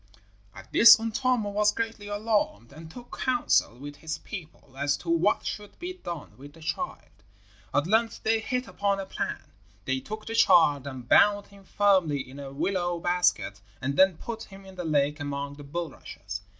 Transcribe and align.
At 0.55 0.71
this 0.71 0.97
Untamo 0.97 1.51
was 1.51 1.71
greatly 1.71 2.07
alarmed, 2.07 2.73
and 2.73 2.89
took 2.89 3.19
counsel 3.19 3.77
with 3.77 3.97
his 3.97 4.17
people 4.17 4.75
as 4.75 4.97
to 4.97 5.11
what 5.11 5.45
should 5.45 5.77
be 5.77 5.93
done 5.93 6.35
with 6.39 6.53
the 6.53 6.59
child. 6.59 7.21
At 7.71 7.85
length 7.85 8.21
they 8.23 8.39
hit 8.39 8.67
upon 8.67 8.99
a 8.99 9.05
plan. 9.05 9.51
They 9.85 9.99
took 9.99 10.25
the 10.25 10.33
child 10.33 10.87
and 10.87 11.07
bound 11.07 11.45
him 11.49 11.65
firmly 11.65 12.27
in 12.27 12.39
a 12.39 12.51
willow 12.51 12.99
basket 12.99 13.61
and 13.79 13.95
then 13.95 14.17
put 14.17 14.45
him 14.45 14.65
in 14.65 14.73
the 14.73 14.85
lake 14.85 15.19
among 15.19 15.57
the 15.57 15.63
bulrushes. 15.63 16.41